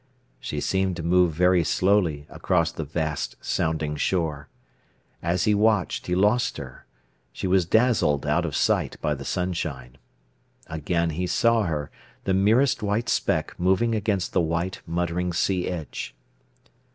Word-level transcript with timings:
She 0.39 0.59
seemed 0.61 0.95
to 0.95 1.03
move 1.03 1.31
very 1.31 1.63
slowly 1.63 2.25
across 2.27 2.71
the 2.71 2.83
vast 2.83 3.35
sounding 3.39 3.95
shore. 3.95 4.49
As 5.21 5.43
he 5.43 5.53
watched, 5.53 6.07
he 6.07 6.15
lost 6.15 6.57
her. 6.57 6.87
She 7.31 7.45
was 7.45 7.67
dazzled 7.67 8.25
out 8.25 8.43
of 8.43 8.55
sight 8.55 8.97
by 8.99 9.13
the 9.13 9.23
sunshine. 9.23 9.99
Again 10.65 11.11
he 11.11 11.27
saw 11.27 11.65
her, 11.65 11.91
the 12.23 12.33
merest 12.33 12.81
white 12.81 13.09
speck 13.09 13.53
moving 13.59 13.93
against 13.93 14.33
the 14.33 14.41
white, 14.41 14.81
muttering 14.87 15.33
sea 15.33 15.67
edge. 15.67 16.15